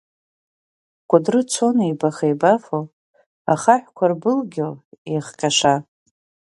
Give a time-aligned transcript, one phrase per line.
[1.09, 2.79] Кәыдры цон еибаха-еибафо,
[3.53, 4.69] ахаҳәқәа рбылгьо,
[5.11, 5.75] ирыхҟьаша.